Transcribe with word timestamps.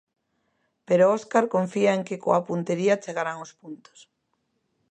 Pero 0.87 1.11
Óscar 1.17 1.45
confía 1.55 1.91
en 1.97 2.01
que 2.07 2.21
coa 2.23 2.43
puntería 2.47 3.01
chegarán 3.03 3.37
os 3.45 3.51
puntos. 3.59 3.99